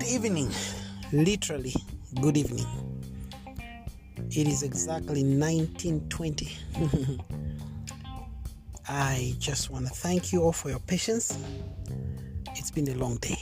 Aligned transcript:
Good 0.00 0.08
evening. 0.08 0.50
Literally, 1.12 1.74
good 2.22 2.38
evening. 2.38 2.64
It 4.30 4.48
is 4.48 4.62
exactly 4.62 5.22
1920. 5.22 6.56
I 8.88 9.34
just 9.38 9.68
want 9.68 9.86
to 9.88 9.92
thank 9.92 10.32
you 10.32 10.42
all 10.42 10.52
for 10.52 10.70
your 10.70 10.78
patience. 10.78 11.38
It's 12.56 12.70
been 12.70 12.88
a 12.88 12.94
long 12.94 13.16
day. 13.16 13.38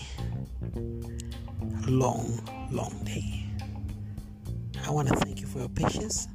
Long, 1.87 2.41
long 2.73 3.05
day. 3.05 3.47
I 4.85 4.91
want 4.91 5.07
to 5.11 5.15
thank 5.15 5.41
you 5.41 5.47
for 5.47 5.61
your 5.61 5.69
patience, 5.69 6.27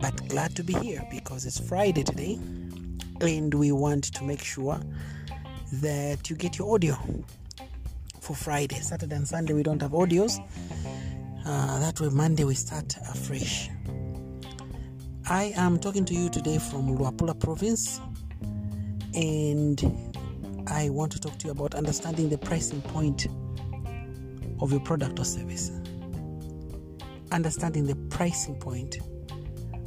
but 0.00 0.26
glad 0.28 0.56
to 0.56 0.64
be 0.64 0.72
here 0.72 1.06
because 1.10 1.44
it's 1.44 1.60
Friday 1.60 2.02
today 2.02 2.38
and 3.20 3.52
we 3.52 3.72
want 3.72 4.04
to 4.04 4.24
make 4.24 4.42
sure 4.42 4.80
that 5.70 6.30
you 6.30 6.36
get 6.36 6.56
your 6.56 6.74
audio 6.74 6.96
for 8.34 8.44
Friday. 8.44 8.76
Saturday 8.80 9.16
and 9.16 9.28
Sunday 9.28 9.52
we 9.52 9.62
don't 9.62 9.80
have 9.82 9.90
audios. 9.92 10.38
Uh, 11.44 11.78
that 11.80 12.00
way, 12.00 12.08
Monday 12.08 12.44
we 12.44 12.54
start 12.54 12.96
afresh. 13.10 13.68
I 15.28 15.52
am 15.56 15.78
talking 15.78 16.04
to 16.06 16.14
you 16.14 16.28
today 16.28 16.58
from 16.58 16.96
Luapula 16.96 17.38
province, 17.38 18.00
and 19.14 19.82
I 20.66 20.88
want 20.90 21.12
to 21.12 21.20
talk 21.20 21.38
to 21.38 21.46
you 21.46 21.50
about 21.50 21.74
understanding 21.74 22.28
the 22.28 22.38
pricing 22.38 22.80
point 22.82 23.26
of 24.60 24.70
your 24.70 24.80
product 24.80 25.18
or 25.18 25.24
service. 25.24 25.70
Understanding 27.32 27.86
the 27.86 27.96
pricing 28.08 28.54
point 28.56 28.98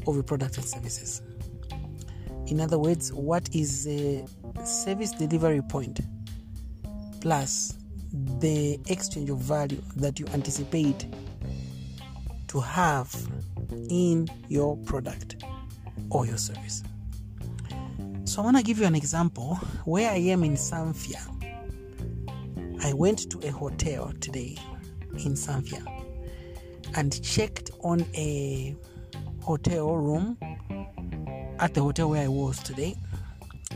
of 0.07 0.13
your 0.13 0.23
product 0.23 0.57
and 0.57 0.65
services. 0.65 1.21
In 2.47 2.59
other 2.59 2.77
words, 2.77 3.11
what 3.11 3.49
is 3.55 3.85
the 3.85 4.27
service 4.65 5.11
delivery 5.11 5.61
point 5.61 6.01
plus 7.21 7.75
the 8.13 8.79
exchange 8.87 9.29
of 9.29 9.39
value 9.39 9.81
that 9.95 10.19
you 10.19 10.25
anticipate 10.27 11.05
to 12.47 12.59
have 12.59 13.13
in 13.89 14.27
your 14.47 14.77
product 14.77 15.43
or 16.09 16.25
your 16.25 16.37
service. 16.37 16.83
So, 18.25 18.41
I 18.41 18.45
want 18.45 18.57
to 18.57 18.63
give 18.63 18.79
you 18.79 18.85
an 18.85 18.95
example 18.95 19.55
where 19.85 20.11
I 20.11 20.17
am 20.17 20.43
in 20.43 20.53
Samfya. 20.53 21.31
I 22.83 22.93
went 22.93 23.29
to 23.31 23.47
a 23.47 23.51
hotel 23.51 24.13
today 24.19 24.57
in 25.13 25.33
Samfya 25.33 25.83
and 26.95 27.23
checked 27.23 27.71
on 27.81 28.05
a 28.15 28.75
hotel 29.41 29.95
room 29.95 30.37
at 31.59 31.73
the 31.73 31.81
hotel 31.81 32.09
where 32.09 32.23
I 32.23 32.27
was 32.27 32.59
today. 32.59 32.95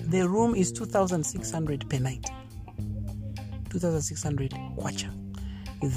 The 0.06 0.28
room 0.28 0.56
is 0.56 0.72
2600 0.72 1.90
per 1.90 2.00
night. 2.00 2.30
2600 3.70 4.54
kwacha. 4.76 5.10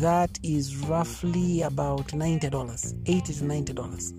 That 0.01 0.39
is 0.43 0.77
roughly 0.89 1.63
about 1.63 2.13
$90, 2.13 2.95
80 3.07 3.33
to 3.33 3.45
$90. 3.45 4.13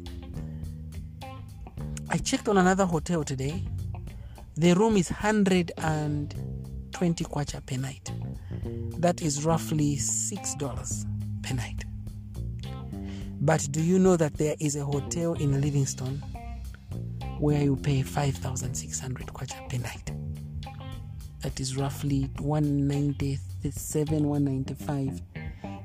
I 2.09 2.17
checked 2.17 2.49
on 2.49 2.57
another 2.57 2.85
hotel 2.85 3.23
today. 3.23 3.63
The 4.55 4.73
room 4.73 4.97
is 4.97 5.09
120 5.09 7.25
kwacha 7.25 7.61
per 7.65 7.77
night. 7.77 8.11
That 8.99 9.21
is 9.21 9.45
roughly 9.45 9.95
$6 9.95 11.05
per 11.41 11.53
night. 11.55 11.85
But 13.41 13.67
do 13.71 13.81
you 13.81 13.97
know 13.99 14.17
that 14.17 14.35
there 14.35 14.55
is 14.59 14.75
a 14.75 14.83
hotel 14.85 15.33
in 15.33 15.59
Livingstone 15.59 16.21
where 17.39 17.63
you 17.63 17.75
pay 17.77 18.03
5,600 18.03 19.27
kwacha 19.27 19.67
per 19.69 19.77
night? 19.79 20.12
That 21.43 21.59
is 21.59 21.75
roughly 21.75 22.29
197, 22.39 24.27
195 24.27 25.21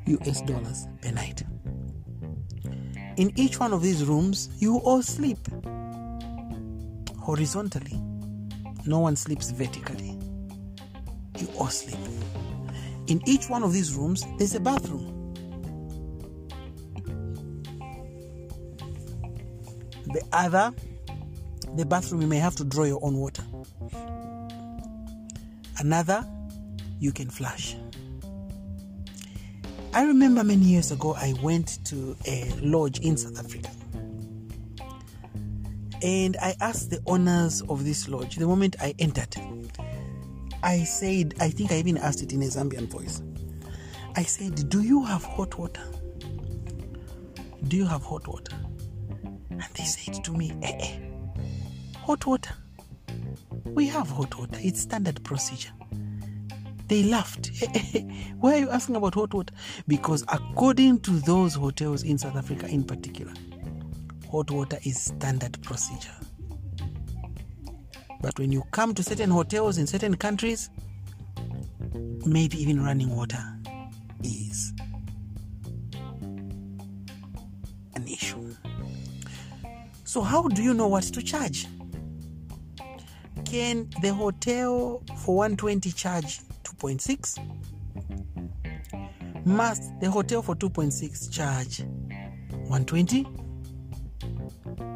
US 0.07 0.41
dollars 0.43 0.87
per 1.03 1.11
night. 1.11 1.43
In 3.17 3.33
each 3.35 3.59
one 3.59 3.73
of 3.73 3.83
these 3.83 4.05
rooms, 4.05 4.51
you 4.59 4.77
all 4.79 5.03
sleep 5.03 5.39
horizontally. 7.19 8.01
No 8.87 9.01
one 9.01 9.17
sleeps 9.17 9.51
vertically. 9.51 10.17
You 11.37 11.49
all 11.59 11.67
sleep. 11.67 11.99
In 13.09 13.21
each 13.27 13.51
one 13.51 13.65
of 13.65 13.73
these 13.73 13.97
rooms, 13.97 14.25
there's 14.39 14.55
a 14.55 14.61
bathroom. 14.61 15.35
The 20.13 20.23
other, 20.33 20.73
the 21.75 21.85
bathroom, 21.85 22.23
you 22.23 22.29
may 22.29 22.39
have 22.39 22.55
to 22.57 22.65
draw 22.65 22.85
your 22.85 23.05
own 23.05 23.17
water. 23.17 23.43
Another, 25.79 26.27
you 26.99 27.13
can 27.13 27.31
flash. 27.31 27.77
I 29.95 30.05
remember 30.05 30.45
many 30.45 30.65
years 30.65 30.91
ago, 30.91 31.15
I 31.15 31.35
went 31.43 31.85
to 31.87 32.17
a 32.27 32.53
lodge 32.61 32.99
in 33.01 33.17
South 33.17 33.39
Africa. 33.39 33.71
And 36.03 36.37
I 36.41 36.55
asked 36.61 36.91
the 36.91 37.01
owners 37.07 37.63
of 37.63 37.85
this 37.85 38.09
lodge, 38.09 38.37
the 38.37 38.47
moment 38.47 38.77
I 38.81 38.95
entered, 38.99 39.37
I 40.63 40.85
said, 40.85 41.35
I 41.41 41.51
think 41.51 41.73
I 41.73 41.77
even 41.77 41.97
asked 41.97 42.23
it 42.23 42.33
in 42.33 42.43
a 42.43 42.47
Zambian 42.47 42.89
voice. 42.89 43.23
I 44.17 44.23
said, 44.25 44.69
Do 44.69 44.83
you 44.83 45.05
have 45.05 45.23
hot 45.25 45.59
water? 45.59 45.83
Do 47.69 47.77
you 47.77 47.87
have 47.87 48.03
hot 48.03 48.27
water? 48.27 48.57
And 49.51 49.63
they 49.75 49.85
said 49.85 50.25
to 50.25 50.33
me, 50.33 50.53
Eh, 50.63 50.77
eh, 50.81 50.99
hot 51.99 52.27
water. 52.27 52.55
We 53.75 53.87
have 53.89 54.09
hot 54.09 54.39
water, 54.39 54.59
it's 54.61 54.81
standard 54.81 55.23
procedure. 55.25 55.71
They 56.89 57.03
laughed. 57.03 57.51
Why 58.41 58.55
are 58.55 58.59
you 58.61 58.71
asking 58.71 58.97
about 58.97 59.15
hot 59.15 59.35
water? 59.35 59.53
Because 59.87 60.23
according 60.29 61.01
to 61.01 61.11
those 61.21 61.55
hotels 61.55 62.03
in 62.03 62.17
South 62.17 62.37
Africa 62.37 62.67
in 62.67 62.83
particular, 62.83 63.33
hot 64.31 64.51
water 64.51 64.79
is 64.85 64.99
standard 65.01 65.63
procedure. 65.63 66.15
But 68.21 68.39
when 68.39 68.51
you 68.51 68.63
come 68.73 68.95
to 68.95 69.03
certain 69.03 69.31
hotels 69.31 69.79
in 69.79 69.87
certain 69.87 70.17
countries, 70.17 70.71
maybe 72.25 72.61
even 72.61 72.83
running 72.83 73.15
water 73.15 73.43
is 74.25 74.73
an 77.95 78.09
issue. 78.09 78.55
So, 80.05 80.23
how 80.23 80.49
do 80.49 80.63
you 80.63 80.73
know 80.73 80.89
what 80.89 81.05
to 81.05 81.23
charge? 81.23 81.67
Can 83.49 83.89
the 84.03 84.13
hotel 84.13 85.03
for 85.25 85.37
120 85.37 85.91
charge 85.93 86.41
2.6? 86.65 87.39
Must 89.47 90.01
the 90.01 90.11
hotel 90.11 90.43
for 90.43 90.55
2.6 90.55 91.33
charge 91.33 91.81
120? 91.81 93.27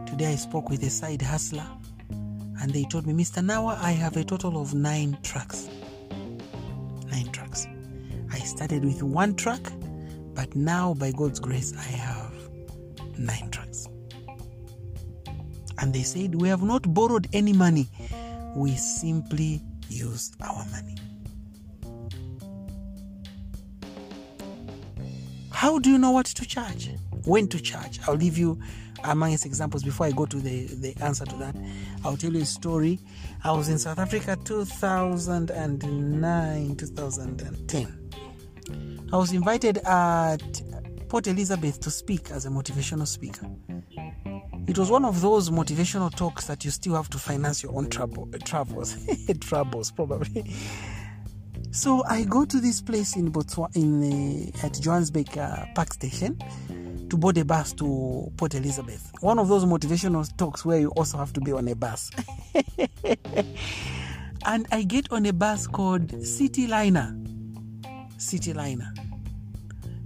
Today 0.04 0.32
I 0.32 0.36
spoke 0.36 0.68
with 0.68 0.82
a 0.82 0.90
side 0.90 1.22
hustler 1.22 1.66
and 2.60 2.70
they 2.74 2.84
told 2.84 3.06
me, 3.06 3.14
Mr. 3.14 3.42
Nawa, 3.42 3.78
I 3.78 3.92
have 3.92 4.18
a 4.18 4.24
total 4.24 4.60
of 4.60 4.74
nine 4.74 5.16
trucks. 5.22 5.70
Nine 7.06 7.32
trucks. 7.32 7.66
I 8.30 8.40
started 8.40 8.84
with 8.84 9.02
one 9.02 9.34
truck, 9.34 9.72
but 10.34 10.54
now 10.54 10.92
by 10.92 11.12
God's 11.12 11.40
grace, 11.40 11.72
I 11.74 11.84
have 11.84 12.34
nine 13.18 13.48
trucks. 13.50 13.88
And 15.78 15.94
they 15.94 16.02
said, 16.02 16.34
We 16.34 16.48
have 16.48 16.62
not 16.62 16.82
borrowed 16.92 17.28
any 17.32 17.54
money, 17.54 17.88
we 18.54 18.76
simply 18.76 19.62
use 19.88 20.32
our 20.40 20.64
money. 20.66 20.96
How 25.50 25.78
do 25.78 25.90
you 25.90 25.98
know 25.98 26.10
what 26.10 26.26
to 26.26 26.46
charge? 26.46 26.90
When 27.24 27.48
to 27.48 27.60
charge? 27.60 28.00
I'll 28.06 28.16
leave 28.16 28.36
you 28.36 28.60
amongst 29.04 29.46
examples 29.46 29.82
before 29.82 30.06
I 30.06 30.10
go 30.10 30.26
to 30.26 30.36
the, 30.38 30.66
the 30.66 30.94
answer 31.02 31.24
to 31.24 31.36
that. 31.36 31.56
I'll 32.04 32.16
tell 32.16 32.32
you 32.32 32.42
a 32.42 32.44
story. 32.44 32.98
I 33.44 33.52
was 33.52 33.68
in 33.68 33.78
South 33.78 33.98
Africa 33.98 34.36
2009, 34.44 36.76
2010. 36.76 38.10
I 39.12 39.16
was 39.16 39.32
invited 39.32 39.78
at 39.78 40.62
Port 41.08 41.26
Elizabeth 41.26 41.80
to 41.80 41.90
speak 41.90 42.30
as 42.30 42.46
a 42.46 42.48
motivational 42.48 43.06
speaker. 43.06 43.46
It 44.72 44.78
was 44.78 44.90
one 44.90 45.04
of 45.04 45.20
those 45.20 45.50
motivational 45.50 46.10
talks 46.16 46.46
that 46.46 46.64
you 46.64 46.70
still 46.70 46.94
have 46.94 47.10
to 47.10 47.18
finance 47.18 47.62
your 47.62 47.76
own 47.76 47.90
trouble, 47.90 48.26
travels, 48.42 48.96
troubles 49.42 49.90
probably. 49.90 50.50
So 51.72 52.02
I 52.08 52.24
go 52.24 52.46
to 52.46 52.58
this 52.58 52.80
place 52.80 53.14
in 53.14 53.30
Botswana, 53.30 53.76
in 53.76 54.50
at 54.64 54.80
Johannesburg 54.80 55.36
uh, 55.36 55.66
Park 55.74 55.92
Station, 55.92 56.38
to 57.10 57.18
board 57.18 57.36
a 57.36 57.44
bus 57.44 57.74
to 57.74 58.32
Port 58.38 58.54
Elizabeth. 58.54 59.12
One 59.20 59.38
of 59.38 59.48
those 59.48 59.66
motivational 59.66 60.26
talks 60.38 60.64
where 60.64 60.80
you 60.80 60.88
also 60.92 61.18
have 61.18 61.34
to 61.34 61.42
be 61.42 61.52
on 61.52 61.68
a 61.68 61.76
bus. 61.76 62.10
and 64.46 64.66
I 64.72 64.84
get 64.84 65.12
on 65.12 65.26
a 65.26 65.34
bus 65.34 65.66
called 65.66 66.24
City 66.24 66.66
Liner. 66.66 67.14
City 68.16 68.54
Liner. 68.54 68.90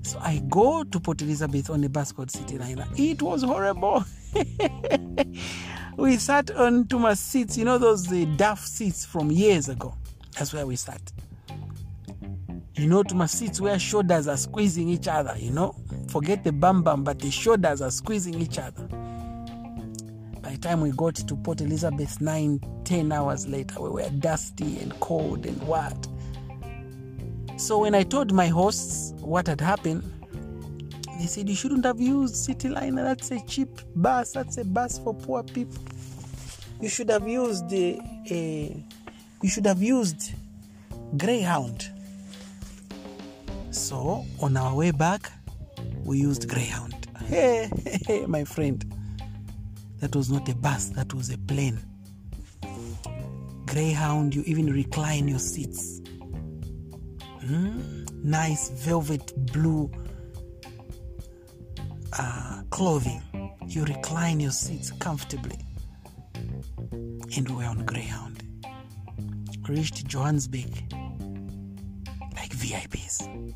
So 0.02 0.18
I 0.20 0.42
go 0.48 0.82
to 0.82 0.98
Port 0.98 1.22
Elizabeth 1.22 1.70
on 1.70 1.84
a 1.84 1.88
bus 1.88 2.10
called 2.10 2.32
City 2.32 2.58
Liner. 2.58 2.88
It 2.96 3.22
was 3.22 3.44
horrible. 3.44 4.04
we 5.96 6.16
sat 6.16 6.50
on 6.52 6.86
my 6.92 7.14
seats, 7.14 7.56
you 7.56 7.64
know, 7.64 7.78
those 7.78 8.06
the 8.06 8.26
duff 8.36 8.64
seats 8.64 9.04
from 9.04 9.30
years 9.30 9.68
ago. 9.68 9.94
That's 10.38 10.52
where 10.52 10.66
we 10.66 10.76
sat. 10.76 11.00
you 12.74 12.86
know, 12.86 13.02
my 13.14 13.26
seats 13.26 13.60
where 13.60 13.78
shoulders 13.78 14.28
are 14.28 14.36
squeezing 14.36 14.88
each 14.88 15.08
other, 15.08 15.34
you 15.38 15.50
know. 15.50 15.74
Forget 16.08 16.44
the 16.44 16.52
bum 16.52 16.82
bum, 16.82 17.04
but 17.04 17.18
the 17.18 17.30
shoulders 17.30 17.80
are 17.80 17.90
squeezing 17.90 18.34
each 18.40 18.58
other. 18.58 18.86
By 20.42 20.50
the 20.52 20.58
time 20.58 20.82
we 20.82 20.90
got 20.92 21.14
to 21.16 21.36
Port 21.36 21.60
Elizabeth, 21.60 22.20
nine, 22.20 22.60
ten 22.84 23.10
hours 23.12 23.46
later, 23.46 23.80
we 23.80 23.88
were 23.88 24.10
dusty 24.10 24.78
and 24.78 24.98
cold 25.00 25.46
and 25.46 25.60
what. 25.62 26.06
So 27.56 27.78
when 27.78 27.94
I 27.94 28.02
told 28.02 28.32
my 28.32 28.48
hosts 28.48 29.14
what 29.20 29.46
had 29.46 29.60
happened, 29.60 30.02
they 31.18 31.26
said, 31.26 31.48
You 31.48 31.54
shouldn't 31.54 31.84
have 31.84 32.00
used 32.00 32.34
Cityliner. 32.34 33.02
That's 33.02 33.30
a 33.30 33.40
cheap 33.46 33.68
bus. 33.94 34.32
That's 34.32 34.58
a 34.58 34.64
bus 34.64 34.98
for 34.98 35.14
poor 35.14 35.42
people. 35.42 35.82
You 36.80 36.88
should 36.88 37.10
have 37.10 37.26
used 37.26 37.68
the. 37.68 37.98
Uh, 38.30 38.80
you 39.42 39.48
should 39.48 39.66
have 39.66 39.82
used 39.82 40.32
Greyhound. 41.16 41.90
So 43.70 44.24
on 44.40 44.56
our 44.56 44.74
way 44.74 44.90
back, 44.90 45.30
we 46.04 46.18
used 46.18 46.48
Greyhound. 46.48 46.94
Hey, 47.26 47.68
hey, 48.06 48.24
my 48.26 48.44
friend, 48.44 48.84
that 49.98 50.14
was 50.14 50.30
not 50.30 50.48
a 50.48 50.54
bus. 50.54 50.90
That 50.90 51.12
was 51.12 51.30
a 51.30 51.38
plane. 51.38 51.80
Greyhound, 53.66 54.32
you 54.32 54.44
even 54.46 54.72
recline 54.72 55.26
your 55.26 55.40
seats. 55.40 56.00
Mm? 57.40 58.08
Nice 58.22 58.70
velvet 58.70 59.32
blue 59.52 59.90
uh, 62.18 62.62
clothing. 62.70 63.22
You 63.66 63.84
recline 63.84 64.40
your 64.40 64.50
seats 64.50 64.90
comfortably. 64.92 65.58
And 66.34 67.48
we 67.48 67.56
were 67.56 67.64
on 67.64 67.84
Greyhound. 67.84 68.42
Reached 69.68 70.06
Johannesburg 70.06 70.70
like 72.34 72.50
VIPs. 72.50 73.54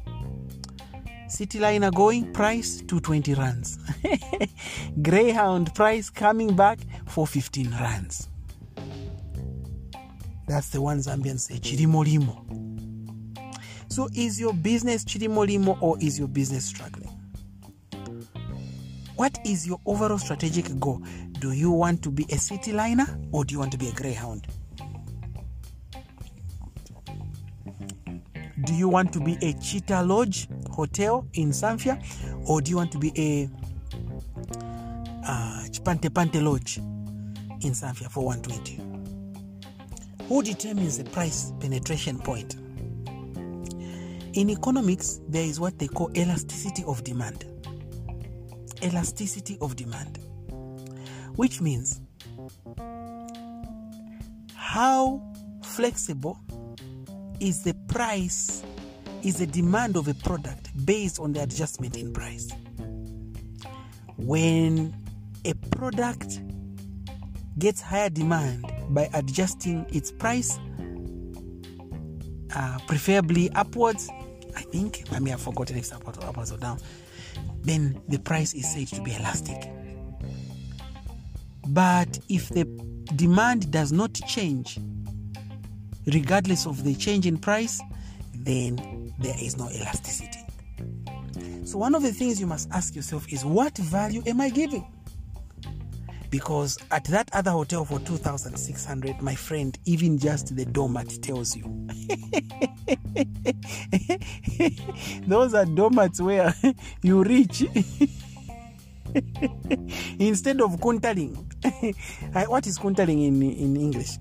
Cityliner 1.29 1.95
going, 1.95 2.33
price 2.33 2.79
220 2.83 3.35
rands. 3.35 3.79
Greyhound 5.03 5.73
price 5.75 6.11
coming 6.11 6.57
back 6.57 6.81
for 7.07 7.27
15 7.27 7.71
rands. 7.71 8.29
That's 10.49 10.71
the 10.71 10.83
one 10.83 10.99
Zambians 10.99 11.41
say, 11.41 11.55
chirimolimo. 11.55 12.59
So 13.89 14.09
is 14.15 14.41
your 14.41 14.53
business 14.53 15.05
chirimolimo 15.05 15.81
or 15.81 15.97
is 16.01 16.19
your 16.19 16.27
business 16.27 16.65
struggling? 16.65 17.20
What 19.21 19.39
is 19.45 19.67
your 19.67 19.79
overall 19.85 20.17
strategic 20.17 20.81
goal? 20.81 21.03
Do 21.41 21.53
you 21.53 21.71
want 21.71 22.03
to 22.05 22.11
be 22.11 22.25
a 22.31 22.39
city 22.39 22.73
liner 22.73 23.05
or 23.33 23.45
do 23.45 23.53
you 23.53 23.59
want 23.59 23.71
to 23.73 23.77
be 23.77 23.89
a 23.89 23.93
Greyhound? 23.93 24.47
Do 28.65 28.75
you 28.75 28.89
want 28.89 29.13
to 29.13 29.21
be 29.21 29.37
a 29.43 29.53
Cheetah 29.53 30.05
Lodge 30.05 30.49
hotel 30.71 31.27
in 31.35 31.51
Samfya 31.51 32.03
or 32.49 32.63
do 32.63 32.71
you 32.71 32.79
want 32.79 32.93
to 32.93 32.99
be 32.99 33.13
a 33.15 33.51
uh, 35.27 35.65
Chipante 35.71 36.09
Pante 36.09 36.43
Lodge 36.43 36.79
in 36.79 37.75
Samfya 37.75 38.11
for 38.11 38.25
120? 38.25 38.81
Who 40.29 40.43
determines 40.43 40.97
the 40.97 41.05
price 41.05 41.53
penetration 41.61 42.21
point? 42.21 42.55
In 44.33 44.49
economics, 44.49 45.21
there 45.29 45.45
is 45.45 45.61
what 45.61 45.79
they 45.79 45.89
call 45.89 46.11
elasticity 46.17 46.85
of 46.85 47.05
demand. 47.05 47.45
Elasticity 48.83 49.59
of 49.61 49.77
demand, 49.77 50.19
which 51.37 51.61
means 51.61 52.01
how 54.55 55.23
flexible 55.63 56.39
is 57.41 57.63
the 57.63 57.75
price, 57.89 58.63
is 59.23 59.37
the 59.37 59.47
demand 59.47 59.97
of 59.97 60.09
a 60.09 60.15
product 60.15 60.71
based 60.87 61.19
on 61.19 61.33
the 61.33 61.43
adjustment 61.43 61.97
in 61.97 62.13
price. 62.13 62.49
When 64.17 64.95
a 65.45 65.55
product 65.55 66.41
gets 67.59 67.81
higher 67.81 68.11
demand 68.11 68.65
by 68.91 69.09
adjusting 69.15 69.87
its 69.91 70.11
price, 70.11 70.59
uh, 72.55 72.79
preferably 72.87 73.51
upwards, 73.51 74.09
I 74.57 74.63
think, 74.63 75.05
I 75.13 75.19
may 75.19 75.31
have 75.31 75.41
forgotten 75.41 75.77
if 75.77 75.85
it's 75.85 75.93
upwards 75.93 76.53
or 76.53 76.59
down, 76.59 76.79
then 77.63 78.01
the 78.09 78.19
price 78.19 78.55
is 78.55 78.71
said 78.73 78.89
to 78.89 79.03
be 79.03 79.15
elastic. 79.15 79.71
But 81.69 82.19
if 82.29 82.49
the 82.49 82.65
demand 83.17 83.71
does 83.71 83.93
not 83.93 84.15
change, 84.15 84.79
regardless 86.07 86.67
of 86.67 86.85
the 86.85 86.95
change 86.95 87.27
in 87.27 87.39
price, 87.39 87.81
then 88.35 89.13
there 89.19 89.37
is 89.39 89.57
no 89.57 89.69
elasticity. 89.71 90.41
So, 91.65 91.79
one 91.79 91.95
of 91.95 92.03
the 92.03 92.13
things 92.13 92.41
you 92.41 92.47
must 92.47 92.69
ask 92.73 92.97
yourself 92.97 93.33
is 93.33 93.45
what 93.45 93.77
value 93.79 94.23
am 94.27 94.41
I 94.41 94.49
giving? 94.49 94.85
Because 96.31 96.79
at 96.91 97.05
that 97.05 97.29
other 97.33 97.51
hotel 97.51 97.85
for 97.85 97.99
2600 98.01 99.21
my 99.21 99.35
friend, 99.35 99.79
even 99.85 100.17
just 100.19 100.57
the 100.57 100.65
doormat 100.65 101.23
tells 101.23 101.55
you. 101.57 101.65
Those 105.27 105.55
are 105.55 105.67
doormats 105.67 106.21
where 106.21 106.55
you 107.03 107.25
reach 107.25 107.63
instead 110.19 110.61
of 110.61 110.79
kuntaling. 110.81 111.37
what 112.49 112.67
is 112.67 112.79
kuntaling 112.79 113.27
in, 113.27 113.43
in 113.43 113.77
English? 113.77 114.19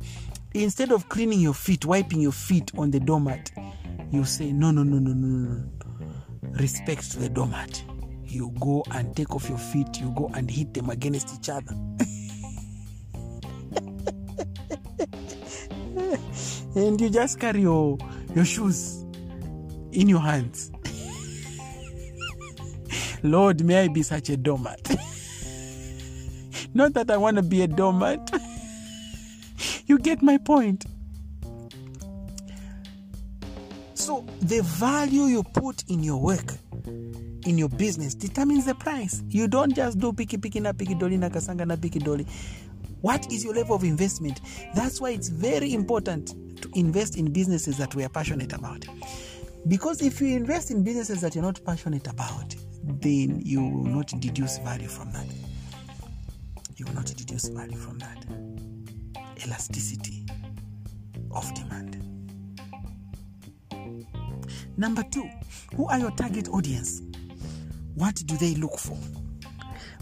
instead 0.54 0.92
of 0.92 1.10
cleaning 1.10 1.40
your 1.40 1.54
feet, 1.54 1.86
wiping 1.86 2.22
your 2.22 2.32
feet 2.32 2.72
on 2.78 2.92
the 2.92 3.00
doormat, 3.00 3.52
you 4.12 4.24
say, 4.24 4.52
no, 4.52 4.72
no, 4.72 4.84
no, 4.84 4.98
no, 4.98 5.14
no, 5.14 5.50
no. 5.50 5.64
Respect 6.60 7.12
to 7.12 7.20
the 7.20 7.30
doormat. 7.30 7.84
You 8.30 8.54
go 8.60 8.84
and 8.92 9.16
take 9.16 9.34
off 9.36 9.50
your 9.50 9.58
feet, 9.58 10.00
you 10.00 10.14
go 10.16 10.30
and 10.36 10.48
hit 10.50 10.76
them 10.76 10.92
against 10.92 11.36
each 11.36 11.50
other. 11.50 11.72
and 16.76 17.02
you 17.02 17.10
just 17.10 17.40
carry 17.40 17.62
your, 17.62 17.98
your 18.36 18.46
shoes 18.46 19.04
in 19.92 20.08
your 20.08 20.20
hands. 20.20 20.72
Lord, 23.24 23.66
may 23.66 23.86
I 23.86 23.88
be 23.88 24.04
such 24.04 24.30
a 24.30 24.38
doormat. 24.38 24.80
Not 26.74 26.94
that 26.94 27.10
I 27.10 27.18
want 27.18 27.38
to 27.38 27.44
be 27.44 27.64
a 27.64 27.68
doormat. 27.68 28.32
You 29.88 29.98
get 29.98 30.22
my 30.22 30.38
point? 30.38 30.86
So, 33.96 34.24
the 34.40 34.62
value 34.62 35.24
you 35.24 35.42
put 35.44 35.84
in 35.88 36.04
your 36.04 36.22
work, 36.22 36.54
in 37.50 37.58
your 37.58 37.70
business, 37.70 38.14
determines 38.14 38.66
the 38.66 38.76
price. 38.76 39.24
You 39.28 39.48
don't 39.48 39.76
just 39.76 39.98
do 39.98 40.14
piki 40.14 40.38
piki 40.38 40.62
na 40.62 40.72
piki 40.72 40.96
doli 40.96 41.18
na 41.18 41.30
kasanga 41.30 41.66
na 41.66 41.76
piki 41.76 42.00
doli. 42.00 42.28
What 43.02 43.32
is 43.32 43.44
your 43.44 43.56
level 43.56 43.76
of 43.76 43.84
investment? 43.84 44.40
That's 44.76 45.02
why 45.02 45.12
it's 45.12 45.30
very 45.30 45.74
important 45.74 46.62
to 46.62 46.70
invest 46.76 47.18
in 47.18 47.34
businesses 47.34 47.76
that 47.80 47.96
we 47.96 48.04
are 48.04 48.10
passionate 48.10 48.54
about. 48.54 48.86
Because 49.68 50.04
if 50.04 50.22
you 50.22 50.38
invest 50.38 50.70
in 50.70 50.84
businesses 50.84 51.22
that 51.22 51.34
you're 51.34 51.44
not 51.44 51.60
passionate 51.66 52.06
about, 52.08 52.56
then 52.84 53.42
you 53.44 53.62
will 53.62 53.86
not 53.86 54.08
deduce 54.20 54.60
value 54.60 54.88
from 54.88 55.12
that. 55.14 55.26
You 56.78 56.86
will 56.86 56.94
not 56.94 57.08
deduce 57.08 57.48
value 57.48 57.78
from 57.78 57.98
that 57.98 58.26
elasticity 59.44 60.24
of 61.32 61.52
demand. 61.56 61.96
Number 64.78 65.04
two, 65.10 65.28
who 65.76 65.88
are 65.88 65.98
your 65.98 66.12
target 66.12 66.48
audience? 66.50 67.02
What 68.00 68.16
do 68.26 68.38
they 68.38 68.56
look 68.56 68.80
for? 68.80 68.98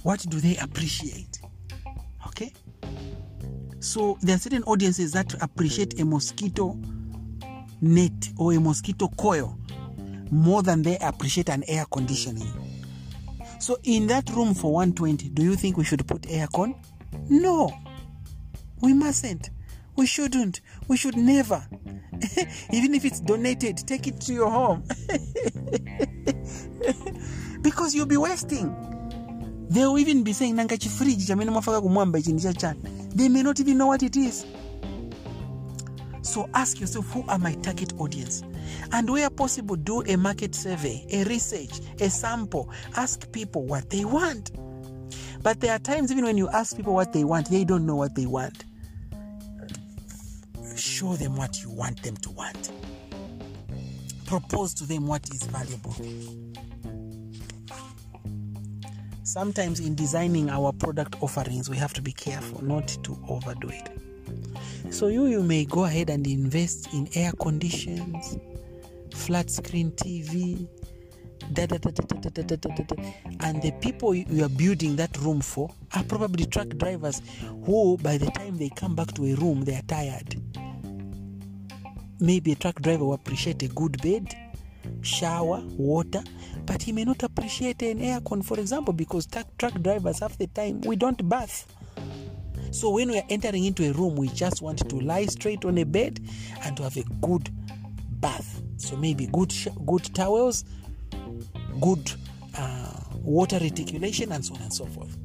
What 0.03 0.19
do 0.29 0.39
they 0.39 0.55
appreciate? 0.57 1.39
Okay? 2.27 2.53
So 3.79 4.19
there 4.21 4.35
are 4.35 4.39
certain 4.39 4.61
audiences 4.65 5.13
that 5.13 5.33
appreciate 5.41 5.99
a 5.99 6.05
mosquito 6.05 6.79
net 7.81 8.29
or 8.37 8.53
a 8.53 8.59
mosquito 8.59 9.07
coil 9.17 9.57
more 10.29 10.61
than 10.61 10.83
they 10.83 10.99
appreciate 10.99 11.49
an 11.49 11.63
air 11.67 11.85
conditioning. 11.91 12.47
So 13.59 13.79
in 13.81 14.05
that 14.07 14.29
room 14.29 14.53
for 14.53 14.71
120, 14.71 15.29
do 15.29 15.41
you 15.41 15.55
think 15.55 15.75
we 15.75 15.83
should 15.83 16.07
put 16.07 16.21
aircon? 16.21 16.75
No. 17.29 17.73
We 18.79 18.93
mustn't. 18.93 19.49
We 19.95 20.05
shouldn't. 20.05 20.61
We 20.87 20.97
should 20.97 21.17
never. 21.17 21.65
Even 22.71 22.93
if 22.93 23.05
it's 23.05 23.21
donated, 23.21 23.77
take 23.87 24.05
it 24.05 24.21
to 24.21 24.33
your 24.33 24.51
home. 24.51 24.83
because 27.61 27.95
you'll 27.95 28.05
be 28.05 28.17
wasting. 28.17 28.75
They'll 29.69 29.97
even 29.97 30.23
be 30.23 30.33
saying 30.33 30.55
nanga 30.55 30.77
chifriji 30.77 31.25
chamene 31.27 31.51
mwafaka 31.51 31.81
kumwamba 31.81 32.19
ichi 32.19 32.33
ndicha 32.33 32.53
chani. 32.53 32.79
They 33.15 33.29
may 33.29 33.43
not 33.43 33.59
even 33.59 33.77
know 33.77 33.87
what 33.87 34.03
it 34.03 34.15
is. 34.15 34.45
So 36.21 36.49
ask 36.53 36.79
yourself 36.79 37.11
who 37.13 37.23
are 37.27 37.39
my 37.39 37.53
target 37.55 37.93
audience? 37.99 38.43
And 38.91 39.09
where 39.09 39.29
possible, 39.29 39.75
do 39.75 40.01
a 40.03 40.17
market 40.17 40.53
survey, 40.55 41.05
a 41.11 41.23
research, 41.23 41.79
a 42.01 42.09
sample. 42.09 42.69
Ask 42.95 43.31
people 43.31 43.63
what 43.65 43.89
they 43.89 44.05
want. 44.05 44.51
But 45.41 45.61
there 45.61 45.73
are 45.73 45.79
times, 45.79 46.11
even 46.11 46.25
when 46.25 46.37
you 46.37 46.49
ask 46.49 46.75
people 46.75 46.93
what 46.93 47.13
they 47.13 47.23
want, 47.23 47.49
they 47.49 47.63
don't 47.63 47.85
know 47.85 47.95
what 47.95 48.15
they 48.15 48.25
want. 48.25 48.65
Show 50.75 51.15
them 51.15 51.35
what 51.35 51.61
you 51.63 51.69
want 51.71 52.03
them 52.03 52.17
to 52.17 52.29
want. 52.31 52.71
propose 54.27 54.73
to 54.75 54.85
them 54.85 55.07
what 55.07 55.27
is 55.33 55.43
valuable. 55.43 55.95
Sometimes 59.37 59.79
in 59.79 59.93
designing 59.93 60.49
our 60.49 60.73
product 60.73 61.17
offerings, 61.21 61.69
we 61.69 61.77
have 61.77 61.93
to 61.93 62.01
be 62.01 62.11
careful 62.11 62.59
not 62.63 62.87
to 63.03 63.15
overdo 63.29 63.69
it. 63.69 63.87
So 64.91 65.09
you 65.09 65.27
you 65.27 65.43
may 65.43 65.63
go 65.63 65.85
ahead 65.85 66.09
and 66.09 66.25
invest 66.25 66.91
in 66.91 67.07
air 67.13 67.31
conditions, 67.33 68.39
flat 69.13 69.51
screen 69.51 69.91
TV, 69.91 70.67
da, 71.53 71.67
da, 71.67 71.77
da, 71.77 71.91
and 73.41 73.61
the 73.61 73.71
people 73.79 74.15
you 74.15 74.43
are 74.43 74.49
building 74.49 74.95
that 74.95 75.15
room 75.19 75.41
for 75.41 75.69
are 75.93 76.03
probably 76.05 76.47
truck 76.47 76.69
drivers 76.69 77.21
who 77.63 77.95
by 77.97 78.17
the 78.17 78.31
time 78.31 78.57
they 78.57 78.69
come 78.69 78.95
back 78.95 79.13
to 79.13 79.23
a 79.23 79.35
room 79.35 79.61
they 79.61 79.75
are 79.75 79.83
tired 79.87 80.35
maybe 82.19 82.53
a 82.53 82.55
truck 82.55 82.81
driver 82.81 83.05
will 83.05 83.13
appreciate 83.13 83.61
a 83.61 83.67
good 83.67 84.01
bed 84.01 84.35
shower 85.01 85.61
water 85.77 86.23
but 86.65 86.81
he 86.81 86.91
may 86.91 87.03
not 87.03 87.21
appreciate 87.23 87.81
an 87.81 87.99
aircon 87.99 88.43
for 88.43 88.59
example 88.59 88.93
because 88.93 89.25
truck, 89.25 89.73
drivers 89.81 90.19
half 90.19 90.37
the 90.37 90.47
time 90.47 90.81
we 90.81 90.95
don't 90.95 91.27
bath 91.27 91.67
so 92.71 92.89
when 92.89 93.09
we 93.09 93.17
are 93.17 93.25
entering 93.29 93.65
into 93.65 93.87
a 93.89 93.93
room 93.93 94.15
we 94.15 94.27
just 94.29 94.61
want 94.61 94.87
to 94.89 94.99
lie 94.99 95.25
straight 95.25 95.63
on 95.65 95.77
a 95.77 95.83
bed 95.83 96.19
and 96.63 96.75
to 96.77 96.83
have 96.83 96.97
a 96.97 97.03
good 97.21 97.49
bath 98.19 98.61
so 98.77 98.95
maybe 98.97 99.27
good 99.27 99.51
sh- 99.51 99.67
good 99.85 100.03
towels 100.13 100.65
good 101.79 102.11
uh, 102.57 102.91
water 103.23 103.59
reticulation, 103.59 104.31
and 104.31 104.43
so 104.43 104.55
on 104.55 104.61
and 104.61 104.73
so 104.73 104.85
forth. 104.85 105.16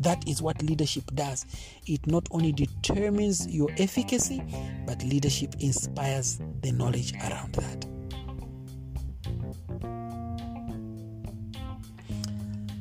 That 0.00 0.26
is 0.26 0.40
what 0.40 0.62
leadership 0.62 1.04
does. 1.14 1.44
It 1.86 2.06
not 2.06 2.26
only 2.30 2.52
determines 2.52 3.46
your 3.46 3.68
efficacy, 3.76 4.42
but 4.86 5.02
leadership 5.04 5.54
inspires 5.60 6.40
the 6.62 6.72
knowledge 6.72 7.12
around 7.16 7.52
that. 7.54 7.86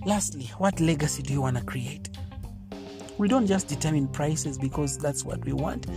Lastly, 0.06 0.50
what 0.58 0.80
legacy 0.80 1.22
do 1.22 1.34
you 1.34 1.42
want 1.42 1.58
to 1.58 1.64
create? 1.64 2.10
We 3.18 3.28
don't 3.28 3.48
just 3.48 3.68
determine 3.68 4.08
prices 4.08 4.58
because 4.58 4.98
that's 4.98 5.26
what 5.26 5.44
we 5.44 5.52
want, 5.52 5.88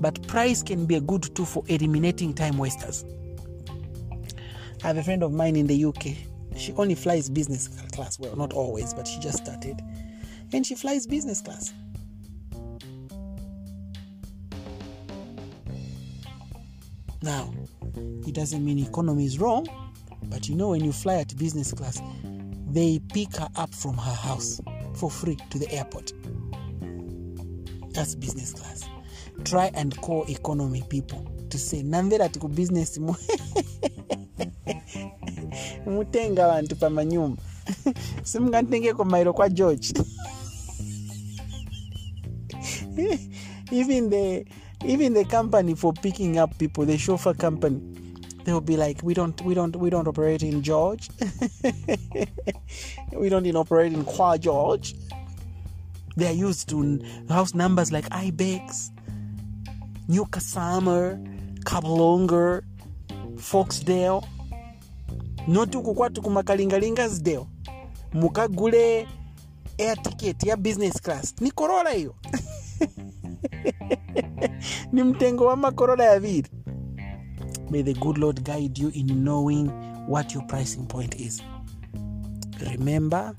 but 0.00 0.24
price 0.28 0.62
can 0.62 0.86
be 0.86 0.94
a 0.94 1.00
good 1.00 1.34
tool 1.34 1.46
for 1.46 1.64
eliminating 1.66 2.32
time 2.32 2.56
wasters. 2.58 3.04
I 4.84 4.86
have 4.86 4.98
a 4.98 5.02
friend 5.02 5.24
of 5.24 5.32
mine 5.32 5.56
in 5.56 5.66
the 5.66 5.84
UK. 5.84 6.16
She 6.56 6.72
only 6.74 6.94
flies 6.94 7.28
business 7.28 7.68
class. 7.92 8.20
Well, 8.20 8.36
not 8.36 8.52
always, 8.52 8.94
but 8.94 9.08
she 9.08 9.18
just 9.18 9.38
started. 9.38 9.82
And 10.52 10.66
she 10.66 10.74
flies 10.74 11.06
business 11.06 11.40
class. 11.40 11.72
Now, 17.22 17.52
it 18.26 18.34
doesn't 18.34 18.64
mean 18.64 18.78
economy 18.78 19.26
is 19.26 19.38
wrong, 19.38 19.68
but 20.24 20.48
you 20.48 20.54
know, 20.54 20.70
when 20.70 20.82
you 20.82 20.92
fly 20.92 21.16
at 21.16 21.36
business 21.36 21.72
class, 21.72 22.00
they 22.70 23.00
pick 23.12 23.36
her 23.36 23.48
up 23.56 23.74
from 23.74 23.94
her 23.94 24.14
house 24.14 24.60
for 24.94 25.10
free 25.10 25.36
to 25.50 25.58
the 25.58 25.70
airport. 25.70 26.12
That's 27.92 28.14
business 28.14 28.54
class. 28.54 28.88
Try 29.44 29.70
and 29.74 29.96
call 30.00 30.24
economy 30.30 30.82
people 30.88 31.30
to 31.50 31.58
say, 31.58 31.82
Namvera 31.82 32.32
to 32.32 32.48
business. 32.48 32.98
mutenga 35.86 36.44
abantu 36.44 36.76
pamanyumba 36.76 37.42
simungantengeko 38.22 39.04
mairo 39.04 39.32
kwa 39.32 39.48
george 39.48 39.92
even 43.70 44.10
the 44.10 44.44
even 44.84 45.12
the 45.14 45.24
company 45.24 45.74
for 45.74 45.92
picking 45.92 46.38
up 46.38 46.56
people 46.58 46.84
the 46.84 46.96
chauffeur 46.98 47.34
company 47.34 47.80
they'll 48.44 48.60
be 48.60 48.76
like 48.76 49.02
we 49.02 49.14
don't 49.14 49.40
we 49.42 49.54
don't 49.54 49.76
we 49.76 49.90
don't 49.90 50.08
operate 50.08 50.42
in 50.42 50.62
george. 50.62 51.08
We 53.12 53.28
don't 53.28 53.44
even 53.44 53.56
operate 53.56 53.92
in 53.92 54.04
qua 54.04 54.38
george. 54.38 54.94
They 56.16 56.28
are 56.28 56.32
used 56.48 56.68
to 56.70 57.00
house 57.28 57.54
numbers 57.54 57.92
like 57.92 58.08
ibex 58.10 58.90
newcastle 60.08 61.18
kablonga 61.64 62.62
foxdale. 63.36 64.24
Noti 65.46 65.76
uku 65.78 65.94
kwatu 65.94 66.22
mukagule 68.12 69.08
air 69.78 70.02
ticket 70.02 70.42
ya 70.42 70.56
business 70.56 71.00
class. 71.00 71.34
Ni 71.40 71.52
hiyo 71.94 72.14
ni 74.92 75.02
mtengo 75.02 75.44
wa 75.44 75.72
yaviri 75.98 76.48
may 77.70 77.82
the 77.82 77.94
good 77.94 78.18
lord 78.18 78.42
guide 78.42 78.82
you 78.82 78.90
in 78.94 79.24
knowing 79.24 79.70
what 80.08 80.34
your 80.34 80.46
pricing 80.46 80.86
point 80.86 81.14
is. 81.20 81.42
Remember 82.72 83.34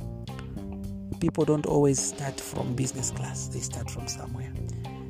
people 1.20 1.46
don't 1.46 1.66
always 1.66 2.00
start 2.00 2.40
from 2.40 2.76
business 2.76 3.12
class 3.12 3.50
they 3.50 3.60
start 3.60 3.90
from 3.92 4.08
somewhere. 4.08 4.52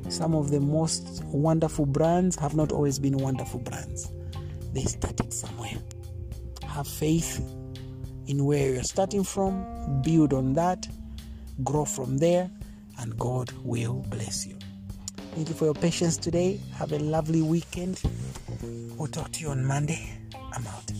Some 0.08 0.34
of 0.34 0.50
the 0.50 0.60
most 0.60 1.22
wonderful 1.24 1.86
brands 1.86 2.36
have 2.36 2.54
not 2.54 2.72
always 2.72 2.98
been 2.98 3.16
wonderful 3.16 3.60
brands. 3.60 4.10
They 4.72 4.82
started 4.82 5.32
somewhere. 5.32 5.76
Have 6.66 6.86
faith 6.86 7.40
in 8.26 8.44
where 8.44 8.74
you're 8.74 8.82
starting 8.82 9.24
from, 9.24 10.02
build 10.02 10.32
on 10.32 10.52
that, 10.54 10.86
grow 11.64 11.84
from 11.84 12.18
there, 12.18 12.50
and 12.98 13.18
God 13.18 13.52
will 13.64 14.04
bless 14.08 14.46
you. 14.46 14.56
Thank 15.34 15.48
you 15.48 15.54
for 15.54 15.64
your 15.64 15.74
patience 15.74 16.16
today. 16.16 16.60
Have 16.74 16.92
a 16.92 16.98
lovely 16.98 17.42
weekend. 17.42 18.02
We'll 18.96 19.08
talk 19.08 19.32
to 19.32 19.40
you 19.40 19.48
on 19.48 19.64
Monday. 19.64 20.18
I'm 20.52 20.66
out. 20.66 20.92